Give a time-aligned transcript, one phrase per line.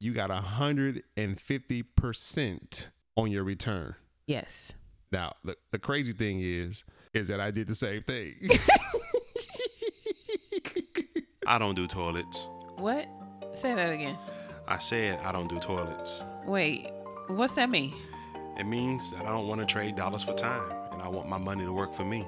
[0.00, 3.94] you got 150% on your return.
[4.26, 4.74] Yes.
[5.10, 8.34] Now, the, the crazy thing is, is that I did the same thing.
[11.46, 12.46] I don't do toilets.
[12.76, 13.08] What?
[13.54, 14.16] Say that again.
[14.68, 16.22] I said I don't do toilets.
[16.44, 16.90] Wait,
[17.28, 17.94] what's that mean?
[18.58, 21.38] It means that I don't want to trade dollars for time and I want my
[21.38, 22.26] money to work for me.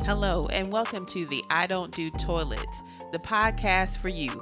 [0.00, 2.82] Hello, and welcome to the I Don't Do Toilets,
[3.12, 4.40] the podcast for you.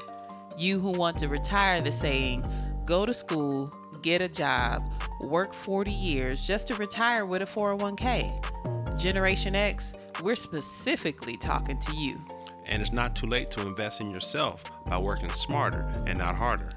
[0.60, 2.44] You who want to retire the saying,
[2.84, 4.82] go to school, get a job,
[5.22, 8.98] work 40 years just to retire with a 401k.
[8.98, 12.18] Generation X, we're specifically talking to you.
[12.66, 16.72] And it's not too late to invest in yourself by working smarter and not harder.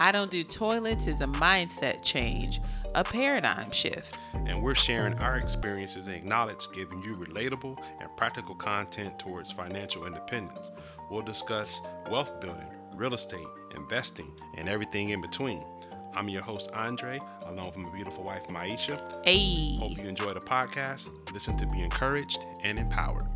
[0.00, 2.60] I Don't Do Toilets is a mindset change,
[2.96, 4.18] a paradigm shift.
[4.34, 10.06] And we're sharing our experiences and knowledge, giving you relatable and practical content towards financial
[10.06, 10.72] independence.
[11.08, 15.64] We'll discuss wealth building, real estate, investing, and everything in between.
[16.14, 19.00] I'm your host, Andre, along with my beautiful wife, Maisha.
[19.24, 19.76] Hey.
[19.78, 21.10] Hope you enjoy the podcast.
[21.32, 23.26] Listen to be encouraged and empowered.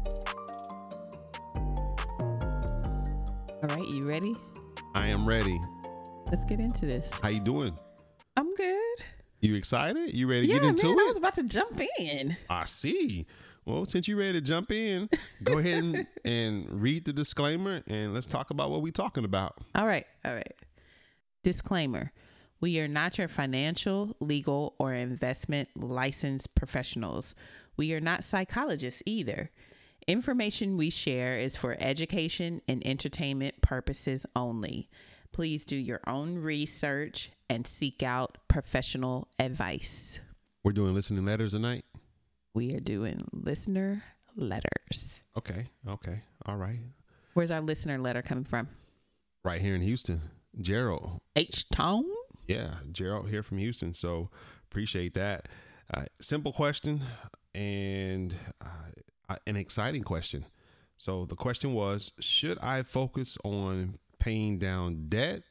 [3.62, 4.34] All right, you ready?
[4.94, 5.58] I am ready.
[6.30, 7.18] Let's get into this.
[7.22, 7.76] How you doing?
[8.36, 8.98] I'm good.
[9.40, 10.12] You excited?
[10.12, 11.02] You ready to yeah, get into man, it?
[11.02, 12.36] I was about to jump in.
[12.50, 13.26] I see.
[13.66, 15.10] Well, since you're ready to jump in,
[15.42, 19.58] go ahead and, and read the disclaimer and let's talk about what we're talking about.
[19.74, 20.54] All right, all right.
[21.42, 22.12] Disclaimer
[22.60, 27.34] We are not your financial, legal, or investment licensed professionals.
[27.76, 29.50] We are not psychologists either.
[30.06, 34.88] Information we share is for education and entertainment purposes only.
[35.32, 40.20] Please do your own research and seek out professional advice.
[40.62, 41.84] We're doing listening letters tonight.
[42.56, 44.02] We are doing listener
[44.34, 45.20] letters.
[45.36, 45.66] Okay.
[45.86, 46.22] Okay.
[46.46, 46.78] All right.
[47.34, 48.68] Where's our listener letter coming from?
[49.44, 50.22] Right here in Houston.
[50.58, 51.20] Gerald.
[51.36, 52.06] H Town?
[52.48, 53.92] Yeah, Gerald here from Houston.
[53.92, 54.30] So
[54.70, 55.48] appreciate that.
[55.92, 57.02] Uh, simple question
[57.54, 60.46] and uh, an exciting question.
[60.96, 65.42] So the question was Should I focus on paying down debt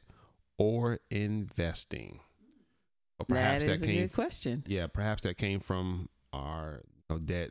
[0.58, 2.18] or investing?
[3.28, 4.64] Well, that is a good question.
[4.66, 7.50] Yeah, perhaps that came from our know, debt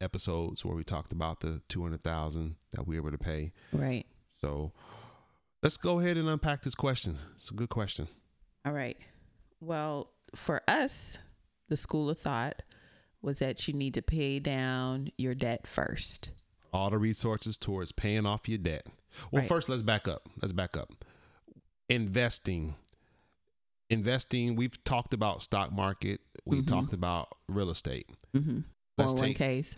[0.00, 3.52] episodes where we talked about the 200000 that we were able to pay.
[3.72, 4.06] Right.
[4.30, 4.72] So
[5.62, 7.18] let's go ahead and unpack this question.
[7.36, 8.08] It's a good question.
[8.64, 8.96] All right.
[9.60, 11.18] Well, for us,
[11.68, 12.62] the school of thought
[13.22, 16.30] was that you need to pay down your debt first.
[16.72, 18.86] All the resources towards paying off your debt.
[19.30, 19.48] Well, Right.
[19.48, 20.28] first, let's back up.
[20.40, 21.04] Let's back up.
[21.88, 22.76] Investing.
[23.90, 26.66] Investing, we've talked about stock market, we've Mhm.
[26.68, 28.08] talked about real estate.
[28.32, 28.60] Mm-hmm.
[29.00, 29.76] Let's 401ks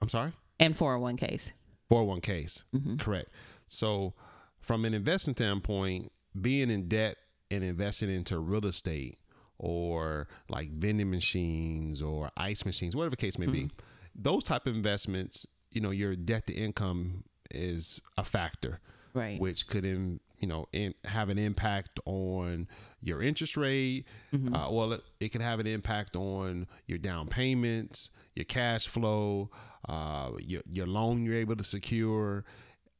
[0.00, 0.32] I'm sorry?
[0.60, 1.52] and 401ks.
[1.90, 2.64] 401ks.
[2.74, 2.96] Mm-hmm.
[2.96, 3.28] Correct.
[3.66, 4.14] So,
[4.60, 7.16] from an investing standpoint, being in debt
[7.50, 9.18] and investing into real estate
[9.58, 13.70] or like vending machines or ice machines, whatever the case may be,
[14.14, 18.80] those type of investments, you know, your debt to income is a factor,
[19.14, 19.38] Right.
[19.40, 22.66] which could, in, you know, in, have an impact on
[23.00, 24.04] your interest rate.
[24.34, 24.54] Mm-hmm.
[24.54, 29.50] Uh, well, it, it can have an impact on your down payments, your cash flow,
[29.88, 32.44] uh, your your loan you're able to secure,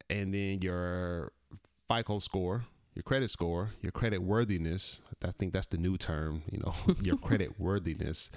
[0.09, 1.33] and then your
[1.89, 2.63] FICO score,
[2.95, 5.01] your credit score, your credit worthiness.
[5.23, 6.43] I think that's the new term.
[6.49, 8.31] You know, your credit worthiness.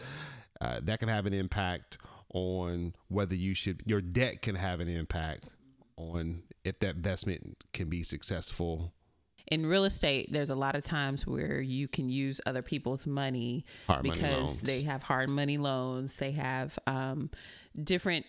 [0.60, 1.98] Uh, that can have an impact
[2.34, 3.84] on whether you should.
[3.86, 5.55] Your debt can have an impact
[5.96, 8.92] on if that investment can be successful.
[9.48, 13.64] in real estate, there's a lot of times where you can use other people's money
[13.86, 14.60] Hard because loans.
[14.62, 16.16] they have hard money loans.
[16.16, 17.30] They have um,
[17.82, 18.26] different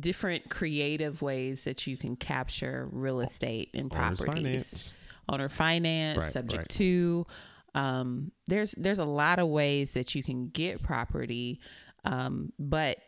[0.00, 4.42] different creative ways that you can capture real estate and Owner's properties.
[4.44, 4.94] finance.
[5.28, 6.68] Owner finance, Right, subject right.
[6.70, 7.26] to.
[7.74, 11.60] Um, there's there's a lot of ways that you can get property,
[12.04, 12.98] um, but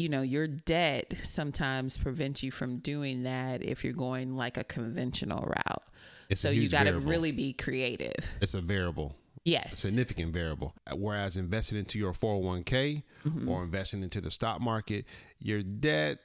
[0.00, 4.64] you know your debt sometimes prevents you from doing that if you're going like a
[4.64, 5.82] conventional route.
[6.28, 8.14] It's so you got to really be creative.
[8.40, 9.16] It's a variable.
[9.42, 9.78] Yes.
[9.78, 10.74] significant variable.
[10.94, 13.48] Whereas investing into your 401k Mm-hmm.
[13.50, 15.04] or investing into the stock market,
[15.38, 16.18] your debt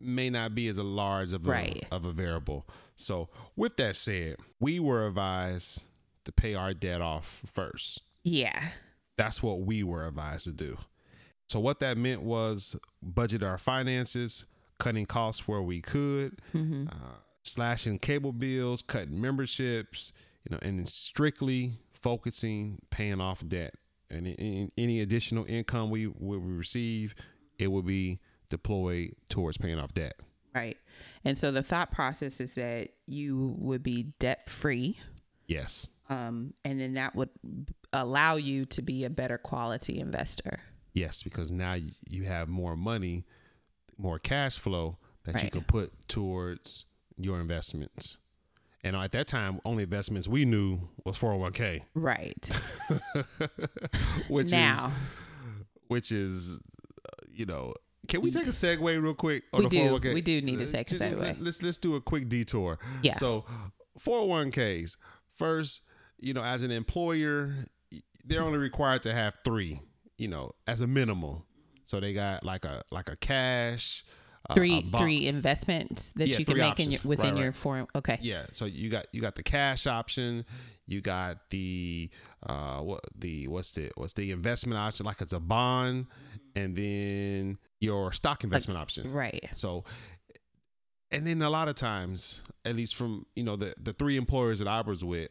[0.00, 1.86] may not be as a large of a, Right.
[1.90, 2.66] of a variable.
[2.96, 5.84] So, with that said, we were advised
[6.24, 8.00] to pay our debt off first.
[8.24, 8.58] Yeah.
[9.16, 10.78] That's what we were advised to do.
[11.50, 14.44] So, what that meant was budget our finances,
[14.78, 16.86] cutting costs where we could, Mm-hmm.
[16.88, 20.12] uh, slashing cable bills, cutting memberships,
[20.48, 23.74] you know, and strictly focusing paying off debt.
[24.08, 27.16] And in- in- any additional income we would receive,
[27.58, 30.14] it would be deployed towards paying off debt.
[30.54, 30.76] Right.
[31.24, 34.98] And so the thought process is that you would be debt free
[35.48, 35.88] Yes.
[36.08, 37.30] Um, and then that would
[37.92, 40.60] allow you to be a better quality investor.
[40.92, 41.76] Yes, because now
[42.08, 43.24] you have more money,
[43.96, 48.16] more cash flow that you can put towards your investments.
[48.82, 52.50] And at that time, only investments we knew was 401k, Right.
[54.28, 54.90] which is now,
[55.88, 56.58] which is,
[57.04, 57.74] uh, you know,
[58.08, 59.44] can we take a segue real quick?
[59.52, 59.90] on We the do.
[59.90, 60.14] 401k?
[60.14, 61.36] We do need to take a segue.
[61.40, 62.78] Let's let's do a quick detour.
[63.02, 63.12] Yeah.
[63.12, 63.44] So,
[64.00, 64.96] 401ks.
[65.34, 65.82] First,
[66.18, 67.54] you know, as an employer,
[68.24, 69.80] they're only required to have three.
[70.20, 71.44] You know, as a minimal.
[71.84, 74.04] So they got like a like a cash.
[74.54, 77.36] three a bond- three investments that Yeah, you can three make in your, within Right,
[77.38, 77.54] your right.
[77.54, 77.86] foreign.
[77.94, 78.18] Okay.
[78.20, 80.44] Yeah, so you got you got the cash option,
[80.86, 82.10] you got the
[82.46, 86.06] uh what the what's the what's the investment option like it's a bond,
[86.54, 89.10] and then your stock investment option.
[89.12, 89.48] Right.
[89.52, 89.84] So,
[91.10, 94.58] and then a lot of times, at least from you know the the three employers
[94.60, 95.30] that I was with,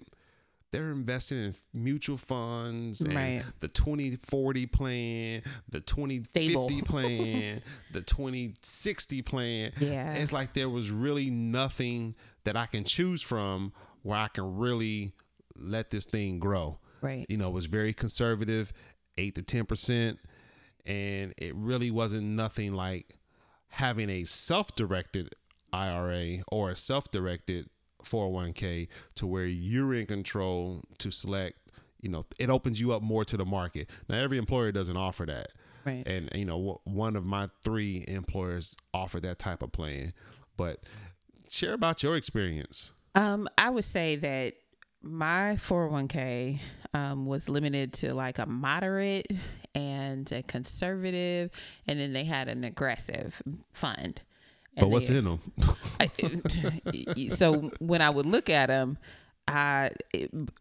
[0.71, 3.43] they're investing in mutual funds and Right.
[3.59, 6.69] the 2040 plan, the 2050 Stable.
[6.85, 7.61] plan,
[7.91, 9.71] the 2060 plan.
[9.79, 10.13] Yeah.
[10.13, 13.73] It's like there was really nothing that I can choose from
[14.03, 15.13] where I can really
[15.55, 16.79] let this thing grow.
[17.01, 17.25] Right.
[17.29, 18.71] You know, it was very conservative,
[19.17, 20.17] 8 to 10%,
[20.85, 23.17] and it really wasn't nothing like
[23.69, 25.33] having a self-directed
[25.73, 27.69] IRA or a self-directed
[28.03, 31.57] 401k to where you're in control to select
[32.01, 35.25] you know it opens you up more to the market now every employer doesn't offer
[35.25, 35.49] that
[35.85, 36.05] Right.
[36.07, 40.13] and you know one of my three employers offer that type of plan
[40.57, 40.81] but
[41.49, 44.53] share about your experience Um, I would say that
[45.01, 46.59] my 401k
[46.93, 49.27] um, was limited to like a moderate
[49.73, 51.49] and a conservative,
[51.87, 53.41] and then they had an aggressive
[53.73, 54.21] fund.
[54.79, 55.39] But And what's they- in them
[55.99, 58.97] I- so when I would look at them,
[59.47, 59.91] I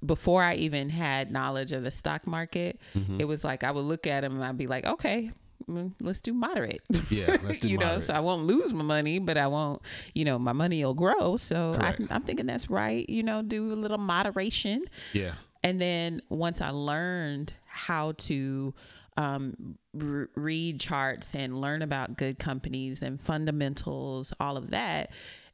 [0.05, 3.21] before I even had knowledge of the stock market, Mm-hmm.
[3.21, 5.31] it was like I would look at them and I'd be like, okay,
[5.69, 6.81] mm, let's do moderate.
[7.11, 9.83] yeah let's do you know, so I won't lose my money, but I won't,
[10.15, 11.37] you know, my money will grow.
[11.37, 13.09] So I, I'm thinking that's right.
[13.09, 14.85] You know, do a little moderation.
[15.13, 15.33] yeah
[15.63, 18.73] And then once I learned how to
[19.19, 25.11] um, r- read charts and learn about good companies and fundamentals, all of that,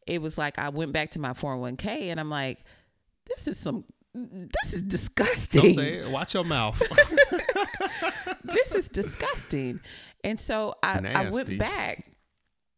[0.06, 2.62] it was like I went back to my 401k and I'm like,
[3.26, 5.62] this is some, this is disgusting.
[5.62, 6.78] don't say it watch your mouth
[8.44, 9.80] this is disgusting.
[10.22, 12.04] And so I, I went back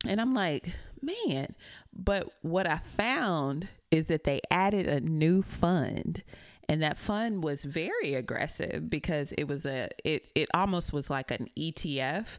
[0.06, 0.68] and I'm like,
[1.02, 1.54] man,
[1.92, 6.22] but what I found is that they added a new fund.
[6.68, 11.30] And that fund was very aggressive because it was a it it almost was like
[11.30, 12.38] an ETF.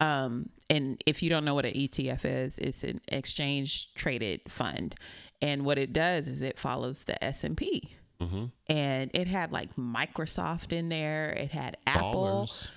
[0.00, 4.94] Um, and if you don't know what an ETF is, it's an exchange traded fund.
[5.42, 7.94] And what it does is it follows the S and P.
[8.68, 11.30] And it had like Microsoft in there.
[11.30, 12.46] It had Apple.
[12.46, 12.70] Ballers.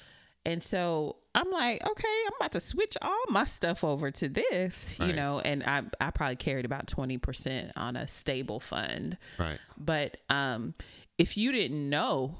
[0.46, 4.94] And so I'm like, okay, I'm about to switch all my stuff over to this,
[5.00, 9.18] you know, and I, I probably carried about 20% on a stable fund.
[9.40, 10.76] right But um,
[11.18, 12.36] if you didn't know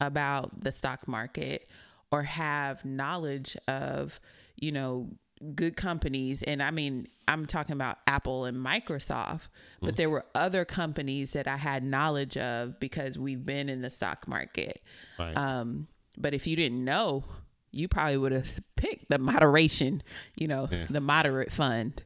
[0.00, 1.68] about the stock market
[2.10, 4.18] or have knowledge of,
[4.56, 5.10] you know,
[5.54, 9.48] good companies, and I mean, I'm talking about Apple and Microsoft,
[9.80, 13.90] but there were other companies that I had knowledge of because we've been in the
[13.90, 14.82] stock market.
[15.18, 15.86] right Um,
[16.16, 17.24] but if you didn't know,
[17.72, 20.02] you probably would have picked the moderation,
[20.36, 20.86] you know, Yeah.
[20.90, 22.02] the moderate fund.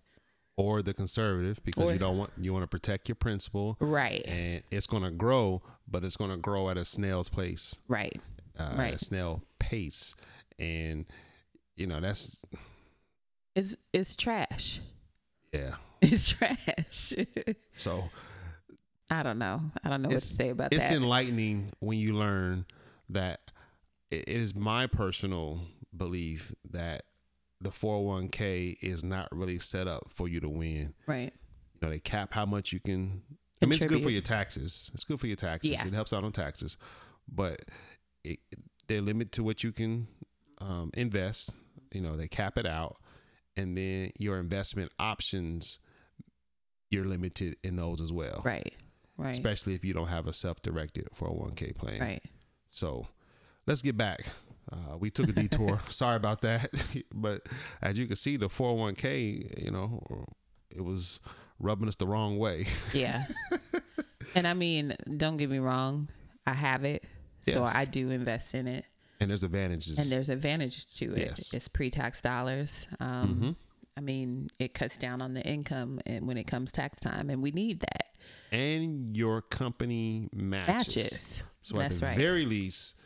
[0.59, 4.23] or the conservative because Or- you don't want you want to protect your principal Right.
[4.27, 8.19] and it's going to grow but it's going to grow at a snail's pace Right.
[8.59, 8.99] uh, at a Right.
[9.01, 10.15] snail pace
[10.59, 11.05] and
[11.77, 12.43] you know that's
[13.55, 14.81] It's it's trash.
[15.53, 17.13] yeah It's trash.
[17.77, 18.09] so
[19.11, 19.61] I don't know.
[19.85, 20.77] I don't know what to say about that.
[20.79, 22.65] it's enlightening when you learn
[23.11, 23.46] that
[24.11, 25.63] it is my personal
[25.97, 27.03] belief that
[27.61, 31.33] the 401k is not really set up for you to win right.
[31.75, 33.23] you know they cap how much you can
[33.63, 35.87] i mean it's good for your taxes it's good for your taxes Yeah.
[35.87, 36.77] it helps out on taxes
[37.27, 37.63] but
[38.25, 38.39] it,
[38.89, 40.07] they limit to what you can
[40.59, 41.55] um, invest
[41.93, 42.97] you know they cap it out
[43.57, 45.79] and then your investment options
[46.91, 48.75] you're limited in those as well Right.
[49.17, 49.31] Right.
[49.31, 52.23] especially if you don't have a self-directed 401k plan right.
[52.69, 53.07] so
[53.67, 54.27] let's get back.
[54.73, 55.81] Uh, we took a detour.
[55.91, 56.71] Sorry about that.
[57.15, 57.47] but
[57.83, 60.03] as you can see, the 401k, you know,
[60.71, 61.21] it was
[61.61, 62.67] rubbing us the wrong way.
[62.93, 63.25] Yeah.
[64.35, 66.09] and I mean, don't get me wrong.
[66.47, 67.05] I have it.
[67.49, 68.85] So I do invest in it.
[69.21, 69.99] And there's advantages.
[69.99, 71.19] And there's advantages to it.
[71.29, 71.55] Yes.
[71.55, 72.87] It's pre tax dollars.
[73.01, 73.57] Um, Mhm.
[73.97, 77.41] I mean, it cuts down on the income and when it comes tax time, and
[77.43, 78.09] we need that.
[78.53, 80.97] And your company matches.
[80.97, 81.43] Matches.
[81.63, 82.17] So That's at the right.
[82.19, 82.97] very least,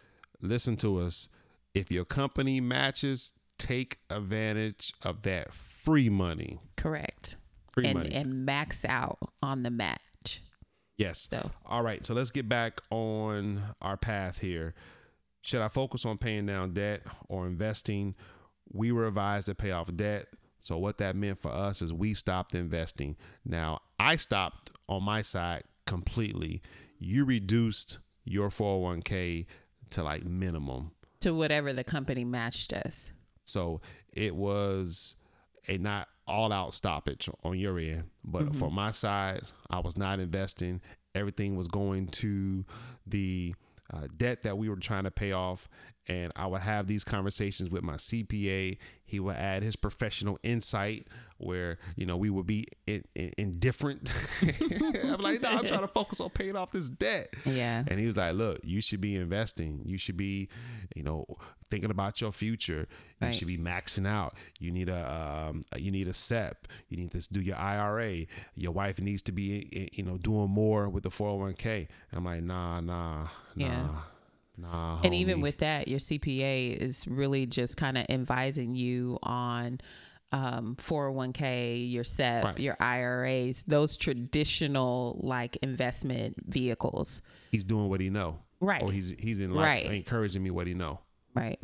[0.41, 1.29] listen to us.
[1.75, 6.61] If your company matches, take advantage of that free money.
[6.77, 7.37] Correct.
[7.71, 8.15] Free and money.
[8.15, 10.43] and max out on the match.
[10.97, 11.29] yes.
[11.31, 14.75] So All right, so let's get back on our path here.
[15.43, 18.15] Should I focus on paying down debt or investing?
[18.73, 20.27] We were advised to pay off debt.
[20.61, 23.17] So, what that meant for us is we stopped investing.
[23.45, 26.61] Now, I stopped on my side completely.
[26.99, 29.47] You reduced your 401k
[29.91, 30.93] to like minimum.
[31.21, 33.13] to whatever the company matched us.
[33.45, 33.81] So,
[34.13, 35.17] it was
[35.69, 38.05] a not all out stoppage on your end.
[38.25, 40.81] But for my side, I was not investing.
[41.15, 42.65] Everything was going to
[43.07, 43.55] the
[43.93, 45.69] uh, debt that we were trying to pay off.
[46.09, 48.79] And I would have these conversations with my CPA.
[49.05, 51.07] He would add his professional insight
[51.39, 54.13] where, you know, we would be in, in, indifferent.
[55.05, 57.29] I'm like, no, I'm trying to focus on paying off this debt.
[57.45, 57.85] Yeah.
[57.87, 59.83] And he was like, look, you should be investing.
[59.85, 60.49] You should be,
[60.97, 61.27] you know,
[61.71, 62.89] thinking about your future.
[63.21, 63.35] You Right.
[63.35, 64.35] should be maxing out.
[64.59, 66.67] You need a, um, you need a SEP.
[66.89, 68.27] You need to do your IRA.
[68.57, 71.89] Your wife needs to be, eh, you know, doing more with the 401k.
[72.13, 73.89] I'm like, nah, nah, nah, Yeah.
[74.61, 75.01] Nah.
[75.03, 79.81] And even with that, your CPA is really just kind of advising you on
[80.33, 82.59] um, 401k, your SEP, Right.
[82.61, 87.21] your IRAs, those traditional like investment vehicles.
[87.51, 88.39] he's doing what he know.
[88.61, 88.83] Right.
[88.83, 89.87] Or he's he's in like Right.
[89.87, 91.01] encouraging me what he know.
[91.35, 91.59] Right.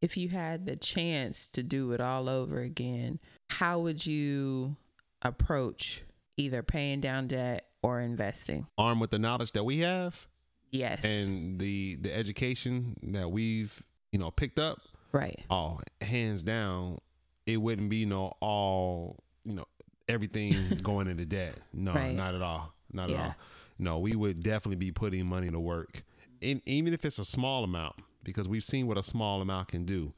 [0.00, 3.18] If you had the chance to do it all over again,
[3.50, 4.76] how would you
[5.22, 6.02] approach
[6.36, 8.68] either paying down debt or investing?
[8.76, 10.27] Armed with the knowledge that we have
[10.70, 11.04] Yes.
[11.04, 13.82] and the the education that we've
[14.12, 14.78] you know picked up.
[15.12, 15.38] right.
[15.50, 16.98] oh hands down
[17.46, 19.64] it wouldn't be no all you know
[20.08, 22.14] everything going into debt no Right.
[22.14, 23.34] not at all not at all
[23.78, 26.02] no we would definitely be putting money to work
[26.42, 29.84] and even if it's a small amount because we've seen what a small amount can
[29.84, 30.12] do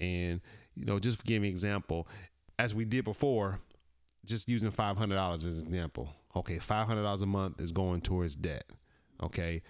[0.00, 0.40] and
[0.74, 2.06] you know just give me an example
[2.58, 3.60] as we did before
[4.24, 8.64] just using $500 as an example okay $500 a month is going towards debt
[9.22, 9.62] okay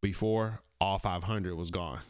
[0.00, 2.00] before all 500 was gone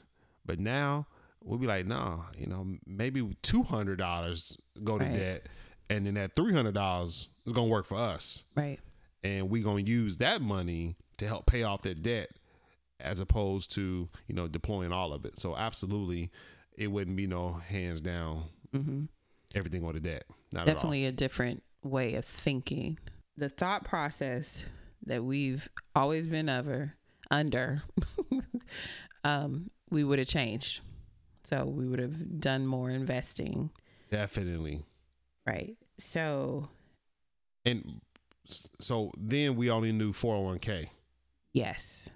[0.45, 1.07] but now
[1.43, 5.15] we'll be like no you know maybe $200 go to Right.
[5.15, 5.47] debt
[5.91, 7.07] and then that $300
[7.47, 8.79] is going to work for us Right.
[9.23, 12.31] and we're going to use that money to help pay off that debt
[13.01, 16.31] as opposed to you know deploying all of it so absolutely
[16.77, 18.45] it wouldn't be no hands down
[18.77, 19.05] Mm-hmm.
[19.55, 22.99] everything on the debt not definitely a different way of thinking.
[23.39, 24.63] The thought process
[25.07, 26.93] that we've always been over
[27.31, 27.83] under,
[29.25, 30.81] um, we would have changed.
[31.45, 33.71] So we would have done more investing,
[34.11, 34.85] definitely
[35.47, 35.77] right?
[35.99, 36.69] So
[37.65, 38.01] and
[38.45, 40.89] so then we only knew 401k
[41.53, 42.11] yes,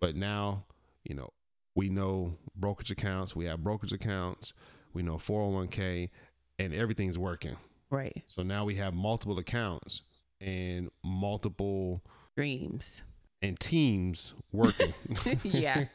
[0.00, 0.64] but now
[1.04, 1.30] you know
[1.74, 4.52] we know brokerage accounts we have brokerage accounts
[4.92, 6.10] we know 401k
[6.58, 7.56] and everything's working
[7.90, 8.22] right.
[8.28, 10.02] so now we have multiple accounts
[10.40, 12.02] and multiple
[12.36, 13.02] Dreams.
[13.42, 14.94] And teams working
[15.42, 15.86] yeah,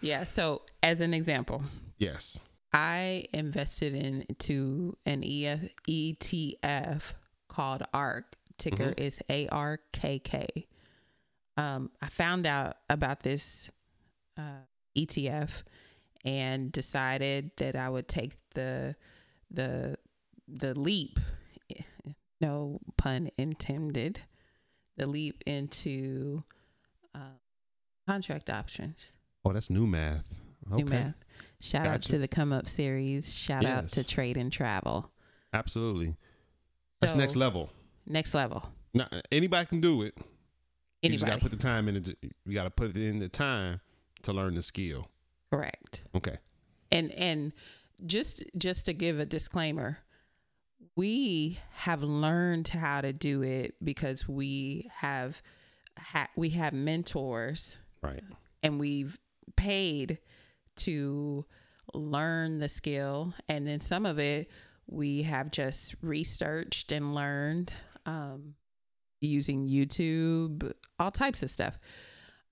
[0.00, 0.24] yeah.
[0.24, 1.62] So as an example,
[1.98, 2.40] yes
[2.72, 7.14] I invested into an EF, ETF
[7.48, 8.36] called ARK.
[8.58, 10.66] Ticker is A R K K.
[11.56, 13.70] Um, I found out about this
[14.36, 14.64] uh,
[14.96, 15.62] ETF
[16.24, 18.96] and decided that I would take the
[19.50, 19.96] the
[20.48, 21.18] the leap.
[22.42, 24.22] No pun intended.
[24.96, 26.42] The leap into
[27.14, 27.18] uh,
[28.06, 29.14] contract options.
[29.44, 30.26] oh that's new math
[30.72, 31.14] okay New math.
[31.60, 33.34] Shout out to the Come Up series.
[33.34, 35.10] Shout out to Trade and Travel.
[35.52, 36.16] absolutely
[37.00, 37.70] that's So, next level
[38.06, 38.70] Next level.
[38.94, 40.16] now anybody can do it
[41.02, 42.08] you just got to put the time in it
[42.46, 43.80] you got to put in the time
[44.22, 45.08] to learn the skill
[45.50, 46.04] Correct.
[46.14, 46.36] okay
[46.92, 47.52] And and
[48.06, 49.98] just just to give a disclaimer,
[50.96, 55.42] we have learned how to do it because we have
[56.00, 58.22] ha- we have mentors right.
[58.62, 59.18] and we've
[59.56, 60.18] paid
[60.76, 61.44] to
[61.94, 63.34] learn the skill.
[63.48, 64.50] And then some of it
[64.86, 67.72] we have just researched and learned
[68.06, 68.54] um,
[69.20, 71.78] using youtube all types of stuff.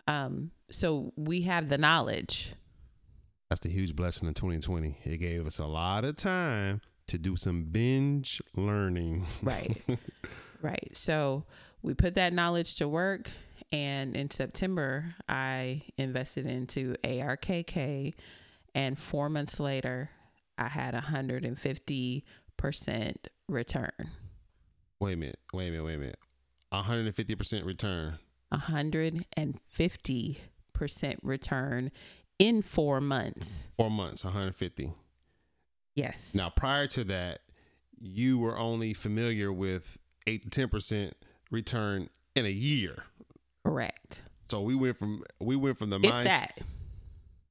[0.07, 2.55] Um, so we have the knowledge.
[3.50, 4.99] That's the huge blessing in 2020.
[5.05, 9.26] It gave us a lot of time to do some binge learning.
[9.43, 9.83] right.
[10.61, 10.88] Right.
[10.93, 11.45] So
[11.82, 13.30] we put that knowledge to work
[13.73, 18.14] and in september i invested into arkk
[18.75, 20.11] and four months later
[20.56, 22.25] i had 150
[22.58, 24.11] percent return.
[25.00, 25.38] Wait a minute.
[25.54, 25.85] Wait a minute.
[25.85, 26.18] Wait a minute.
[26.73, 28.18] 150% return.
[28.50, 30.38] 150
[30.75, 31.90] percent return
[32.38, 33.68] in four months.
[33.76, 34.92] Four months, 150.
[35.94, 36.35] Yes.
[36.35, 37.40] Now, prior to that,
[37.99, 41.12] you were only familiar with 8 to 10%
[41.50, 43.05] return in a year.
[43.64, 44.23] Correct.
[44.50, 46.50] So we went from we went from the mindset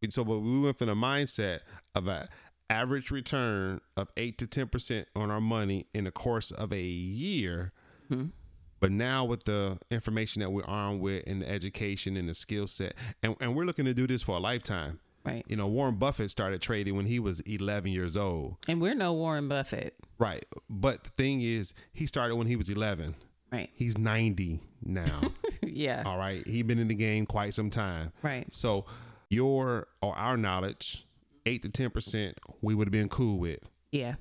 [0.09, 1.59] so but we went from the mindset
[1.95, 2.29] of a
[2.69, 7.71] average return of 8 to 10% on our money in the course of a year.
[8.11, 8.31] Mhm.
[8.79, 12.67] But now with the information that we're armed with and the education and the skill
[12.67, 14.99] set, and, and we're looking to do this for a lifetime.
[15.25, 15.45] Right.
[15.47, 18.57] You know, Warren Buffett started trading when he was 11 years old.
[18.67, 19.95] And we're no Warren Buffett.
[20.19, 20.45] Right.
[20.69, 23.15] But the thing is, he started when he was 11.
[23.51, 23.69] Right.
[23.73, 25.21] He's 90 now.
[25.63, 26.03] yeah.
[26.05, 26.45] All right.
[26.47, 28.11] He's been in the game quite some time.
[28.21, 28.47] Right.
[28.53, 28.85] So
[29.29, 31.05] your or our knowledge,
[31.45, 33.59] 8 to 10%, we would have been cool with.
[33.91, 34.15] Yeah.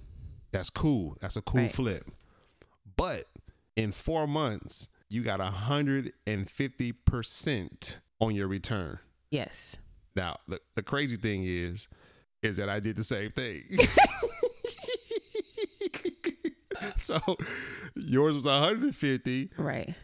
[0.53, 1.17] That's cool.
[1.21, 1.73] That's a cool Right.
[1.73, 2.09] flip.
[2.97, 3.25] But
[3.75, 8.99] in four months, you got a 150% on your return.
[9.31, 9.77] Yes.
[10.15, 11.89] Now, the, the crazy thing is,
[12.43, 13.63] is that I did the same thing.
[16.97, 17.19] so
[17.95, 19.51] yours was 150.
[19.57, 19.95] Right.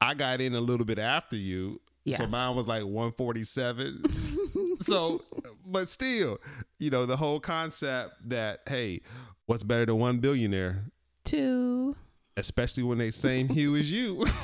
[0.00, 1.80] I got in a little bit after you.
[2.04, 2.16] Yeah.
[2.16, 4.02] So mine was like 147.
[4.80, 5.20] so,
[5.64, 6.38] but still,
[6.78, 9.02] you know, the whole concept that, hey,
[9.46, 10.86] what's better than one billionaire?
[11.24, 11.94] Two.
[12.36, 14.24] Especially when they same hue as you.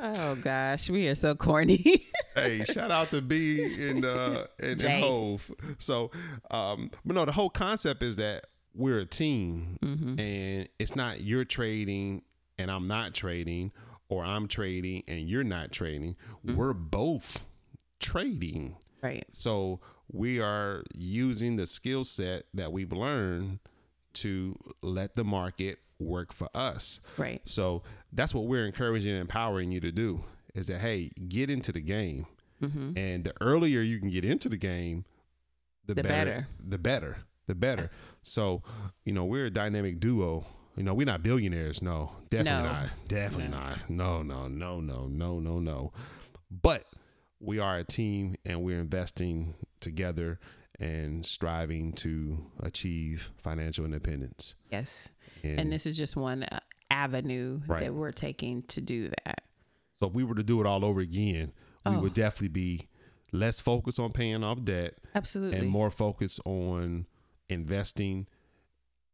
[0.00, 2.04] Oh gosh, we are so corny.
[2.34, 5.02] hey, shout out to B and uh and, and.
[5.02, 5.50] Hove.
[5.78, 6.12] So
[6.50, 10.18] um but no, the whole concept is that we're a team Mm-hmm.
[10.20, 12.22] and it's not you're trading
[12.58, 13.72] and I'm not trading
[14.08, 16.16] or I'm trading and you're not trading.
[16.46, 16.56] Mm-hmm.
[16.56, 17.44] We're both
[18.00, 18.76] trading.
[19.02, 19.26] right.
[19.30, 23.58] So we are using the skill set that we've learned
[24.14, 27.00] to let the market work for us.
[27.16, 27.40] Right.
[27.44, 27.82] So
[28.12, 30.22] that's what we're encouraging and empowering you to do
[30.54, 32.26] is that hey, get into the game.
[32.62, 32.96] Mm-hmm.
[32.98, 35.04] And the earlier you can get into the game,
[35.86, 36.46] the, The better, better.
[36.66, 37.16] The better.
[37.46, 37.90] The better.
[38.22, 38.62] So,
[39.04, 40.46] you know, we're a dynamic duo.
[40.76, 41.82] You know, we're not billionaires.
[41.82, 42.72] No, definitely No.
[42.72, 42.88] not.
[43.08, 43.58] Definitely No.
[43.58, 43.90] not.
[43.90, 45.92] No, no, no, no, no, no, no.
[46.50, 46.84] But
[47.40, 50.38] we are a team and we're investing together
[50.78, 54.54] and striving to achieve financial independence.
[54.70, 55.10] Yes.
[55.42, 57.80] And, And this is just one uh, avenue Right.
[57.80, 59.42] that we're taking to do that.
[60.00, 61.52] so if we were to do it all over again,
[61.84, 62.00] we Oh.
[62.00, 62.88] would definitely be
[63.32, 65.58] less focused on paying off debt Absolutely.
[65.58, 67.06] and more focused on
[67.48, 68.26] investing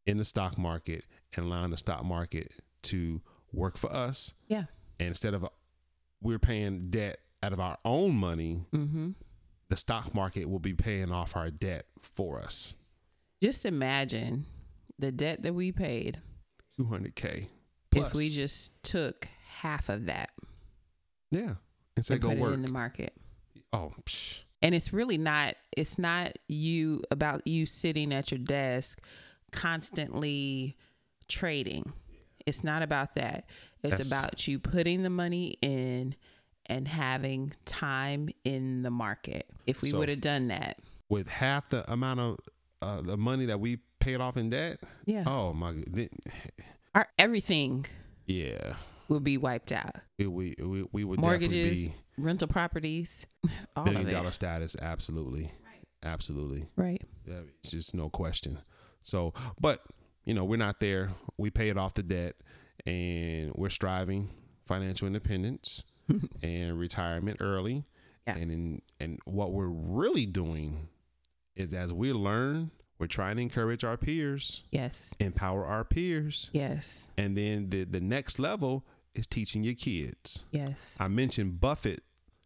[0.06, 3.20] in the stock market and allowing the stock market to
[3.52, 4.34] work for us.
[4.48, 4.64] Yeah.
[4.98, 5.46] And instead of
[6.20, 9.10] we're paying debt out of our own money, Mm-hmm.
[9.68, 12.74] the stock market will be paying off our debt for us.
[13.42, 14.46] Just imagine
[14.98, 16.20] the debt that we paid
[16.80, 17.48] 200K.
[17.94, 20.30] if we just took half of that
[21.30, 21.54] yeah.
[21.96, 22.50] And say and go put work.
[22.52, 23.12] it in the market.
[23.72, 24.40] oh, psh.
[24.64, 28.98] And it's really not it's not you about you sitting at your desk
[29.74, 30.76] constantly
[31.28, 31.92] trading.
[32.46, 33.48] It's not about that.
[33.82, 36.14] It's about you putting the money in
[36.66, 39.48] and having time in the market.
[39.66, 40.78] If we So- would have done that.
[41.10, 42.38] with half the amount of
[42.80, 44.80] uh, the money that we paid off in debt.
[45.04, 45.24] Yeah.
[45.26, 46.08] Oh my god.
[46.94, 47.84] Our everything
[48.26, 48.76] Yeah.
[49.08, 49.96] will be wiped out.
[50.18, 53.26] We we we, we would Mortgages, definitely rental properties,
[53.76, 54.34] all be billion of dollar it.
[54.34, 54.76] status.
[54.80, 55.52] Absolutely.
[56.02, 56.66] Absolutely.
[56.76, 57.02] Right.
[57.26, 58.58] Yeah, It's just no question.
[59.00, 59.80] So, but
[60.26, 61.10] you know, we're not there.
[61.38, 62.36] We paid off the debt,
[62.86, 64.28] and we're striving
[64.66, 65.82] financial independence
[66.42, 67.84] and retirement early.
[68.26, 68.36] Yeah.
[68.36, 70.88] And in, and what we're really doing
[71.56, 75.12] is as we learn, we're trying to encourage our peers, Yes.
[75.18, 77.10] empower our peers, Yes.
[77.18, 80.44] and then the the next level is teaching your kids.
[80.50, 80.96] Yes.
[81.00, 82.02] I mentioned Buffett.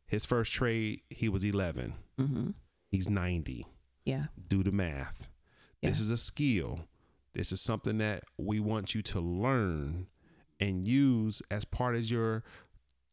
[0.07, 1.95] His first trade, he was 11.
[2.19, 2.51] Mm-hmm.
[2.89, 3.67] He's 90
[4.05, 4.27] Yeah.
[4.49, 5.29] do the math.
[5.83, 6.81] This is a skill.
[7.35, 10.09] This is something that we want you to learn
[10.59, 12.43] and use as part of your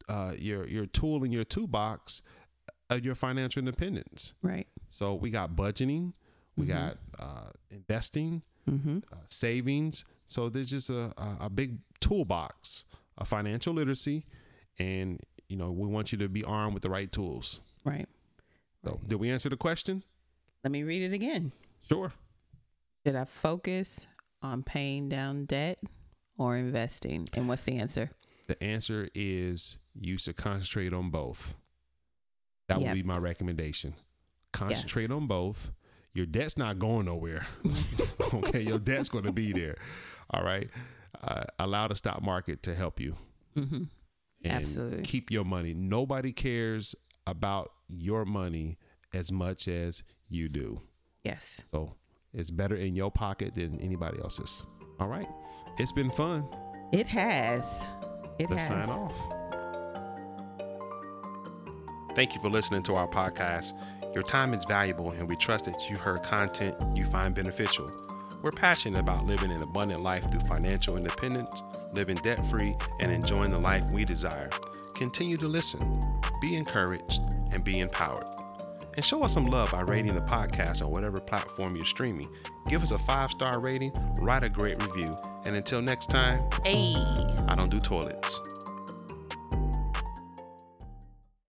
[0.08, 2.22] uh, your your tool in your toolbox
[2.90, 4.34] of your financial independence.
[4.42, 4.66] Right.
[4.88, 6.12] So we got budgeting,
[6.56, 6.68] we Mhm.
[6.68, 8.98] got uh, investing, Mm-hmm.
[9.12, 10.04] uh, savings.
[10.26, 12.84] So there's just a, a, a big toolbox
[13.18, 14.24] of financial literacy,
[14.78, 17.60] and you know we want you to be armed with the right tools.
[17.84, 18.06] Right.
[18.84, 20.02] So did we answer the question?
[20.64, 21.52] Let me read it again.
[21.88, 22.12] Sure.
[23.06, 24.06] Should I focus
[24.42, 25.78] on paying down debt
[26.36, 27.28] or investing?
[27.34, 28.10] And what's the answer?
[28.48, 31.54] The answer is you should concentrate on both.
[32.68, 32.88] That Yep.
[32.88, 33.94] would be my recommendation.
[34.52, 35.70] Concentrate on both.
[36.14, 37.46] your debt's not going nowhere.
[38.34, 39.76] okay, your debt's going to be there.
[40.30, 40.70] All right.
[41.22, 43.14] Uh, allow the stock market to help you.
[43.56, 43.84] Mm-hmm.
[44.44, 45.02] And Absolutely.
[45.02, 45.74] Keep your money.
[45.74, 46.94] Nobody cares
[47.26, 48.78] about your money
[49.12, 50.80] as much as you do.
[51.24, 51.62] Yes.
[51.72, 51.94] So
[52.32, 54.66] it's better in your pocket than anybody else's.
[55.00, 55.28] All right.
[55.78, 56.46] It's been fun.
[56.92, 57.82] It has.
[58.38, 58.86] It Let's has.
[58.88, 59.16] sign off.
[62.14, 63.72] Thank you for listening to our podcast.
[64.14, 67.86] Your time is valuable, and we trust that you've heard content you find beneficial.
[68.46, 73.50] We're passionate about living an abundant life through financial independence, living debt free, and enjoying
[73.50, 74.48] the life we desire.
[74.94, 76.00] Continue to listen,
[76.40, 78.22] be encouraged, and be empowered.
[78.94, 82.28] And show us some love by rating the podcast on whatever platform you're streaming.
[82.68, 85.12] Give us a five star rating, write a great review,
[85.44, 86.94] and until next time, Hey.
[87.48, 88.40] I don't do toilets.